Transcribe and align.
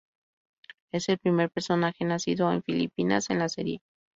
Es 0.91 1.09
el 1.09 1.19
primer 1.19 1.51
personaje 1.51 2.05
nacido 2.05 2.51
en 2.51 2.63
Filipinas 2.63 3.29
en 3.29 3.37
la 3.37 3.49
serie. 3.49 3.81